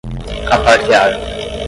apartear 0.51 1.13